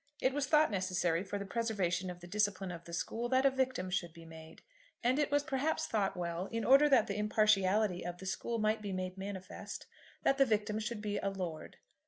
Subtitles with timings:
[0.19, 3.51] It was thought necessary, for the preservation of the discipline of the school, that a
[3.51, 4.63] victim should be made;
[5.03, 8.81] and it was perhaps thought well, in order that the impartiality of the school might
[8.81, 9.85] be made manifest,
[10.23, 11.77] that the victim should be a lord.